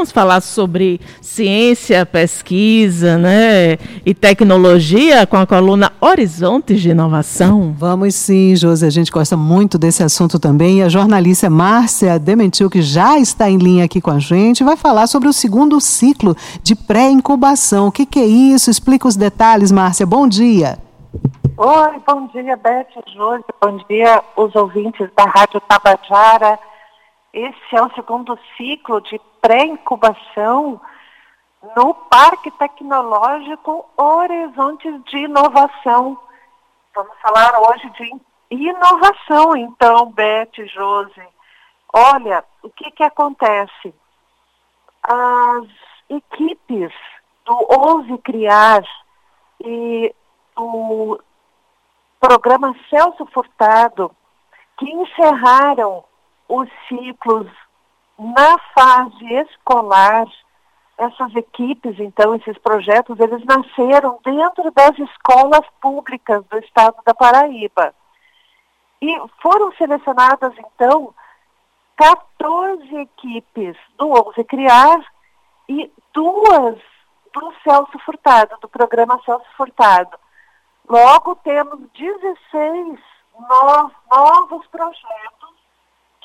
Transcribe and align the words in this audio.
vamos 0.00 0.12
falar 0.12 0.40
sobre 0.40 0.98
ciência, 1.20 2.06
pesquisa 2.06 3.18
né, 3.18 3.76
e 4.06 4.14
tecnologia 4.14 5.26
com 5.26 5.36
a 5.36 5.46
coluna 5.46 5.92
Horizontes 6.00 6.80
de 6.80 6.88
Inovação? 6.88 7.74
Vamos 7.76 8.14
sim, 8.14 8.56
Josi. 8.56 8.86
A 8.86 8.90
gente 8.90 9.12
gosta 9.12 9.36
muito 9.36 9.76
desse 9.76 10.02
assunto 10.02 10.38
também. 10.38 10.78
E 10.78 10.82
a 10.82 10.88
jornalista 10.88 11.50
Márcia 11.50 12.18
Dementil, 12.18 12.70
que 12.70 12.80
já 12.80 13.18
está 13.18 13.50
em 13.50 13.58
linha 13.58 13.84
aqui 13.84 14.00
com 14.00 14.10
a 14.10 14.18
gente, 14.18 14.64
vai 14.64 14.74
falar 14.74 15.06
sobre 15.06 15.28
o 15.28 15.34
segundo 15.34 15.78
ciclo 15.82 16.34
de 16.62 16.74
pré-incubação. 16.74 17.88
O 17.88 17.92
que, 17.92 18.06
que 18.06 18.20
é 18.20 18.26
isso? 18.26 18.70
Explica 18.70 19.06
os 19.06 19.16
detalhes, 19.16 19.70
Márcia. 19.70 20.06
Bom 20.06 20.26
dia. 20.26 20.78
Oi, 21.58 22.00
bom 22.06 22.26
dia, 22.28 22.56
Beth, 22.56 22.86
Josi. 23.14 23.44
Bom 23.62 23.78
dia, 23.86 24.24
os 24.34 24.54
ouvintes 24.56 25.10
da 25.14 25.24
Rádio 25.24 25.60
Tabajara. 25.60 26.58
Esse 27.32 27.76
é 27.76 27.82
o 27.82 27.92
segundo 27.94 28.36
ciclo 28.56 29.00
de 29.00 29.20
pré-incubação 29.40 30.80
no 31.76 31.94
Parque 31.94 32.50
Tecnológico 32.52 33.88
Horizontes 33.96 35.04
de 35.04 35.18
Inovação. 35.18 36.18
Vamos 36.92 37.16
falar 37.20 37.56
hoje 37.60 37.88
de 37.90 38.20
inovação, 38.50 39.56
então, 39.56 40.10
Beth, 40.10 40.66
Josi. 40.66 41.22
Olha, 41.92 42.44
o 42.62 42.70
que, 42.70 42.90
que 42.90 43.04
acontece? 43.04 43.94
As 45.02 45.68
equipes 46.08 46.92
do 47.44 47.54
Ouse 47.54 48.18
Criar 48.18 48.82
e 49.60 50.12
do 50.56 51.20
programa 52.18 52.74
Celso 52.88 53.24
Furtado, 53.26 54.10
que 54.76 54.90
encerraram 54.90 56.04
os 56.50 56.68
ciclos 56.88 57.46
na 58.18 58.58
fase 58.74 59.24
escolar, 59.34 60.26
essas 60.98 61.34
equipes, 61.36 61.98
então, 61.98 62.34
esses 62.34 62.58
projetos, 62.58 63.18
eles 63.20 63.42
nasceram 63.44 64.18
dentro 64.22 64.70
das 64.72 64.98
escolas 64.98 65.64
públicas 65.80 66.44
do 66.46 66.58
estado 66.58 66.96
da 67.06 67.14
Paraíba. 67.14 67.94
E 69.00 69.16
foram 69.40 69.72
selecionadas, 69.76 70.52
então, 70.58 71.14
14 71.96 72.96
equipes 72.96 73.76
do 73.96 74.08
Ouse 74.08 74.44
Criar 74.44 75.00
e 75.68 75.90
duas 76.12 76.78
do 77.32 77.54
Celso 77.62 77.98
Furtado, 78.04 78.58
do 78.60 78.68
programa 78.68 79.20
Celso 79.24 79.46
Furtado. 79.56 80.18
Logo, 80.86 81.36
temos 81.36 81.80
16 81.96 82.98
novos 84.10 84.66
projetos 84.66 85.39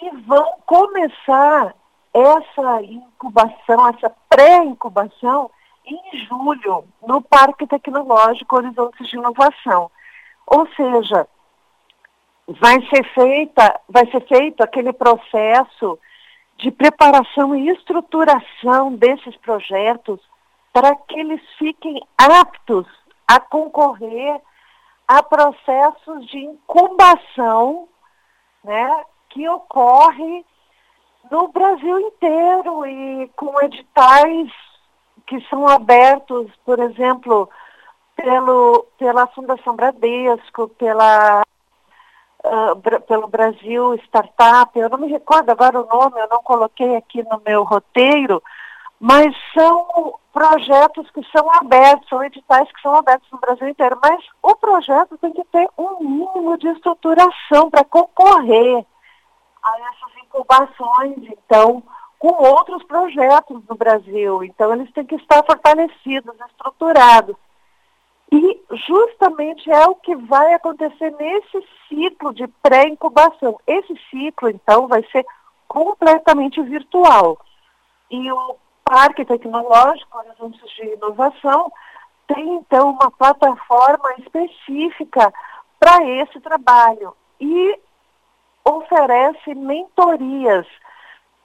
que 0.00 0.10
vão 0.22 0.54
começar 0.64 1.74
essa 2.14 2.82
incubação, 2.82 3.88
essa 3.88 4.10
pré-incubação, 4.30 5.50
em 5.84 6.00
julho, 6.26 6.84
no 7.06 7.20
Parque 7.20 7.66
Tecnológico 7.66 8.56
Horizontes 8.56 9.06
de 9.08 9.16
Inovação. 9.16 9.90
Ou 10.46 10.66
seja, 10.74 11.28
vai 12.48 12.80
ser 12.88 13.04
feita, 13.12 13.78
vai 13.88 14.10
ser 14.10 14.26
feito 14.26 14.62
aquele 14.62 14.92
processo 14.92 15.98
de 16.56 16.70
preparação 16.70 17.54
e 17.54 17.68
estruturação 17.68 18.94
desses 18.94 19.36
projetos 19.36 20.18
para 20.72 20.96
que 20.96 21.20
eles 21.20 21.42
fiquem 21.58 22.00
aptos 22.16 22.86
a 23.28 23.38
concorrer 23.38 24.40
a 25.06 25.22
processos 25.22 26.26
de 26.26 26.38
incubação, 26.38 27.88
né, 28.64 29.04
que 29.30 29.48
ocorre 29.48 30.44
no 31.30 31.48
Brasil 31.48 31.98
inteiro 32.00 32.86
e 32.86 33.28
com 33.36 33.60
editais 33.62 34.50
que 35.26 35.40
são 35.48 35.66
abertos, 35.68 36.50
por 36.64 36.78
exemplo, 36.80 37.48
pelo, 38.16 38.86
pela 38.98 39.26
Fundação 39.28 39.76
Bradesco, 39.76 40.68
pela, 40.70 41.42
uh, 42.44 43.00
pelo 43.06 43.28
Brasil 43.28 43.94
Startup, 44.06 44.76
eu 44.76 44.90
não 44.90 44.98
me 44.98 45.06
recordo 45.06 45.50
agora 45.50 45.80
o 45.80 45.86
nome, 45.86 46.20
eu 46.20 46.28
não 46.28 46.42
coloquei 46.42 46.96
aqui 46.96 47.22
no 47.22 47.40
meu 47.46 47.62
roteiro, 47.62 48.42
mas 48.98 49.34
são 49.54 50.18
projetos 50.32 51.08
que 51.12 51.22
são 51.30 51.48
abertos, 51.54 52.08
são 52.08 52.22
editais 52.24 52.70
que 52.72 52.82
são 52.82 52.94
abertos 52.96 53.30
no 53.30 53.38
Brasil 53.38 53.68
inteiro, 53.68 53.98
mas 54.02 54.22
o 54.42 54.54
projeto 54.56 55.16
tem 55.18 55.32
que 55.32 55.44
ter 55.44 55.68
um 55.78 56.00
mínimo 56.00 56.58
de 56.58 56.68
estruturação 56.68 57.70
para 57.70 57.84
concorrer 57.84 58.84
a 59.70 59.78
essas 59.78 60.24
incubações, 60.24 61.18
então, 61.30 61.82
com 62.18 62.42
outros 62.42 62.82
projetos 62.84 63.62
no 63.68 63.74
Brasil. 63.74 64.44
Então, 64.44 64.72
eles 64.72 64.92
têm 64.92 65.04
que 65.04 65.14
estar 65.16 65.42
fortalecidos, 65.44 66.34
estruturados. 66.48 67.36
E 68.32 68.62
justamente 68.88 69.70
é 69.70 69.86
o 69.86 69.94
que 69.96 70.14
vai 70.14 70.54
acontecer 70.54 71.10
nesse 71.18 71.66
ciclo 71.88 72.32
de 72.32 72.46
pré-incubação. 72.62 73.58
Esse 73.66 73.98
ciclo, 74.10 74.48
então, 74.48 74.86
vai 74.86 75.02
ser 75.10 75.26
completamente 75.66 76.60
virtual. 76.62 77.38
E 78.10 78.30
o 78.30 78.56
Parque 78.84 79.24
Tecnológico 79.24 80.18
Horizontes 80.18 80.68
de 80.76 80.94
Inovação 80.94 81.72
tem, 82.26 82.56
então, 82.56 82.90
uma 82.90 83.10
plataforma 83.10 84.14
específica 84.18 85.32
para 85.78 86.04
esse 86.04 86.38
trabalho 86.40 87.16
e 87.40 87.80
oferece 88.64 89.54
mentorias, 89.54 90.66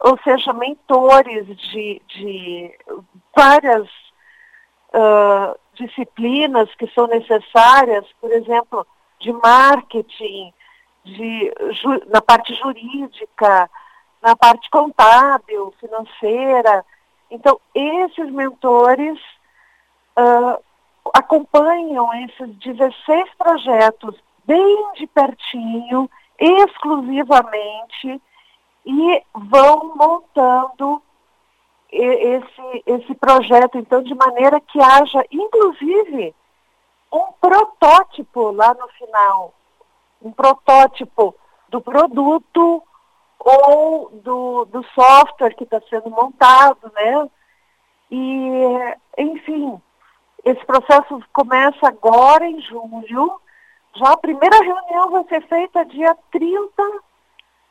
ou 0.00 0.18
seja, 0.22 0.52
mentores 0.52 1.46
de, 1.46 2.02
de 2.08 2.78
várias 3.34 3.88
uh, 4.92 5.58
disciplinas 5.74 6.74
que 6.74 6.86
são 6.88 7.06
necessárias, 7.06 8.04
por 8.20 8.30
exemplo, 8.30 8.86
de 9.20 9.32
marketing, 9.32 10.52
de, 11.04 11.52
na 12.08 12.20
parte 12.20 12.54
jurídica, 12.54 13.70
na 14.22 14.34
parte 14.34 14.68
contábil, 14.70 15.72
financeira, 15.80 16.84
então, 17.34 17.60
esses 17.74 18.30
mentores 18.30 19.18
uh, 20.16 20.62
acompanham 21.12 22.08
esses 22.24 22.48
16 22.58 23.28
projetos 23.36 24.14
bem 24.44 24.92
de 24.94 25.06
pertinho, 25.08 26.08
exclusivamente, 26.38 28.20
e 28.86 29.22
vão 29.34 29.94
montando 29.96 31.02
esse, 31.90 32.82
esse 32.86 33.14
projeto, 33.14 33.78
então, 33.78 34.02
de 34.02 34.14
maneira 34.14 34.60
que 34.60 34.80
haja, 34.80 35.24
inclusive, 35.30 36.34
um 37.12 37.32
protótipo 37.40 38.50
lá 38.50 38.74
no 38.74 38.88
final, 38.88 39.54
um 40.20 40.32
protótipo 40.32 41.34
do 41.68 41.80
produto, 41.80 42.82
ou 43.44 44.10
do, 44.22 44.64
do 44.64 44.82
software 44.94 45.54
que 45.54 45.64
está 45.64 45.80
sendo 45.90 46.08
montado, 46.08 46.90
né? 46.94 47.30
E, 48.10 48.96
enfim, 49.18 49.80
esse 50.44 50.64
processo 50.64 51.22
começa 51.32 51.86
agora 51.86 52.46
em 52.46 52.60
julho. 52.62 53.40
Já 53.96 54.12
a 54.12 54.16
primeira 54.16 54.56
reunião 54.56 55.10
vai 55.10 55.24
ser 55.24 55.46
feita 55.46 55.84
dia 55.84 56.16
30 56.32 56.82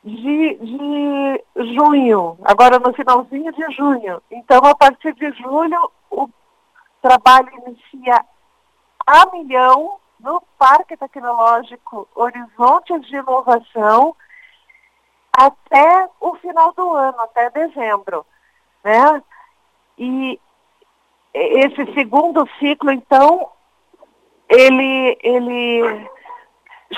de, 0.04 0.56
de 0.56 1.44
junho, 1.74 2.38
agora 2.44 2.80
no 2.80 2.94
finalzinho 2.94 3.52
de 3.52 3.76
junho. 3.76 4.22
Então, 4.32 4.60
a 4.66 4.76
partir 4.76 5.14
de 5.14 5.32
julho, 5.34 5.92
o 6.10 6.30
trabalho 7.02 7.52
inicia 7.66 8.24
a 9.06 9.32
milhão 9.32 9.98
no 10.20 10.42
Parque 10.58 10.96
Tecnológico 10.96 12.08
Horizontes 12.16 13.06
de 13.08 13.18
Inovação, 13.18 14.16
até 15.32 16.10
o 16.22 16.36
final 16.36 16.72
do 16.74 16.94
ano, 16.94 17.20
até 17.22 17.50
dezembro, 17.50 18.26
né? 18.84 19.22
E 19.98 20.40
esse 21.34 21.94
segundo 21.94 22.48
ciclo, 22.60 22.92
então, 22.92 23.50
ele, 24.48 25.18
ele 25.22 26.10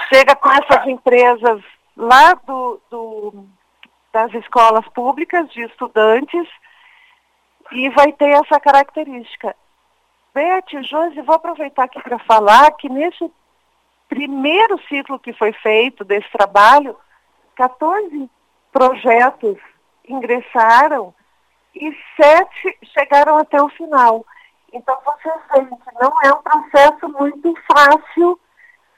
chega 0.09 0.35
com 0.35 0.51
essas 0.51 0.87
empresas 0.87 1.61
lá 1.95 2.33
do, 2.33 2.79
do, 2.89 3.45
das 4.11 4.33
escolas 4.33 4.87
públicas 4.89 5.49
de 5.51 5.63
estudantes 5.63 6.47
e 7.71 7.89
vai 7.89 8.11
ter 8.11 8.29
essa 8.29 8.59
característica. 8.59 9.55
Beth, 10.33 10.83
Josi, 10.83 11.21
vou 11.21 11.35
aproveitar 11.35 11.83
aqui 11.85 12.01
para 12.01 12.19
falar 12.19 12.71
que 12.71 12.89
nesse 12.89 13.31
primeiro 14.07 14.79
ciclo 14.87 15.19
que 15.19 15.33
foi 15.33 15.53
feito 15.53 16.03
desse 16.03 16.29
trabalho, 16.31 16.95
14 17.55 18.29
projetos 18.71 19.57
ingressaram 20.07 21.13
e 21.73 21.91
sete 22.15 22.77
chegaram 22.93 23.37
até 23.37 23.61
o 23.61 23.69
final. 23.69 24.25
Então 24.71 24.97
vocês 25.05 25.35
veem 25.53 25.67
que 25.67 25.99
não 25.99 26.13
é 26.23 26.33
um 26.33 26.41
processo 26.41 27.09
muito 27.09 27.53
fácil 27.65 28.39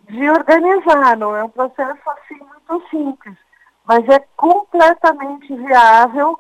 de 0.10 0.30
organizar, 0.30 1.18
não 1.18 1.36
é 1.36 1.44
um 1.44 1.50
processo 1.50 2.10
assim 2.10 2.40
muito 2.40 2.90
simples, 2.90 3.38
mas 3.86 4.08
é 4.10 4.20
completamente 4.36 5.54
viável 5.56 6.40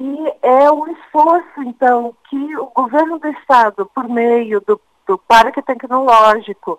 E 0.00 0.32
é 0.42 0.70
um 0.70 0.86
esforço, 0.92 1.60
então, 1.62 2.14
que 2.30 2.56
o 2.56 2.66
governo 2.66 3.18
do 3.18 3.26
Estado, 3.30 3.84
por 3.86 4.08
meio 4.08 4.60
do, 4.60 4.80
do 5.04 5.18
Parque 5.18 5.60
Tecnológico 5.60 6.78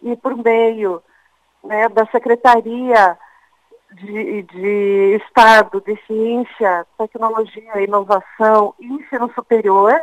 e 0.00 0.14
por 0.16 0.36
meio 0.36 1.02
né, 1.64 1.88
da 1.88 2.06
Secretaria 2.06 3.18
de, 3.94 4.42
de 4.42 5.20
Estado 5.26 5.80
de 5.80 5.96
Ciência, 6.06 6.86
Tecnologia, 6.96 7.82
Inovação 7.82 8.74
e 8.78 8.86
Ensino 8.86 9.28
Superior, 9.34 10.00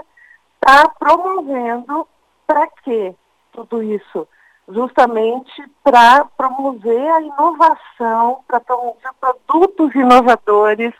está 0.55 0.89
promovendo 0.89 2.05
para 2.45 2.67
quê 2.83 3.15
tudo 3.53 3.81
isso? 3.81 4.27
Justamente 4.69 5.69
para 5.83 6.25
promover 6.37 7.11
a 7.11 7.21
inovação, 7.21 8.43
para 8.47 8.59
promover 8.59 9.11
produtos 9.19 9.95
inovadores, 9.95 10.93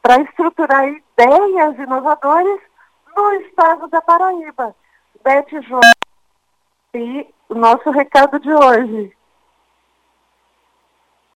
para 0.00 0.22
estruturar 0.22 0.86
ideias 0.88 1.78
inovadoras 1.78 2.60
no 3.16 3.32
estado 3.34 3.88
da 3.88 4.00
Paraíba. 4.00 4.74
Beth 5.24 5.62
João, 5.62 5.80
e 6.94 7.26
o 7.48 7.54
nosso 7.54 7.90
recado 7.90 8.38
de 8.40 8.52
hoje. 8.52 9.12